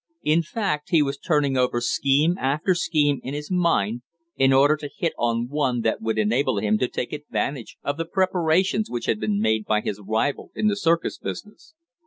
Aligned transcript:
In 0.23 0.41
fact 0.41 0.89
he 0.89 1.03
was 1.03 1.19
turning 1.19 1.55
over 1.55 1.79
scheme 1.79 2.35
after 2.39 2.73
scheme 2.73 3.19
in 3.21 3.35
his 3.35 3.51
mind 3.51 4.01
in 4.35 4.51
order 4.51 4.75
to 4.77 4.89
hit 4.97 5.13
on 5.15 5.47
one 5.47 5.81
that 5.81 6.01
would 6.01 6.17
enable 6.17 6.57
him 6.57 6.79
to 6.79 6.87
take 6.87 7.13
advantage 7.13 7.77
of 7.83 7.97
the 7.97 8.05
preparations 8.05 8.89
which 8.89 9.05
had 9.05 9.19
been 9.19 9.39
made 9.39 9.63
by 9.65 9.79
his 9.81 10.01
rival 10.03 10.49
in 10.55 10.65
the 10.65 10.75
circus 10.75 11.19
business. 11.19 11.75